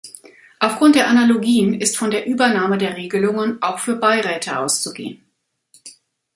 Aufgrund 0.59 0.95
der 0.95 1.09
Analogien 1.09 1.79
ist 1.79 1.95
von 1.95 2.09
der 2.09 2.25
Übernahme 2.25 2.79
der 2.79 2.97
Regelungen 2.97 3.61
auch 3.61 3.77
für 3.77 3.95
Beiräte 3.97 4.57
auszugehen. 4.57 5.23